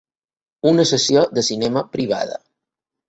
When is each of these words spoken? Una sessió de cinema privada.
Una 0.69 0.85
sessió 0.93 1.25
de 1.39 1.45
cinema 1.53 1.85
privada. 1.97 2.41